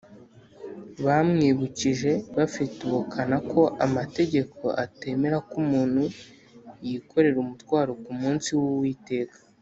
Bamwibukije 1.05 2.11
bafite 2.37 2.77
ubukana 2.87 3.37
ko 3.51 3.61
amategeko 3.85 4.63
atemera 4.83 5.37
ko 5.49 5.53
umuntu 5.63 6.01
yikorera 6.87 7.37
umutwaro 7.43 7.91
ku 8.03 8.11
munsi 8.21 8.49
w’Uwiteka 8.59 9.37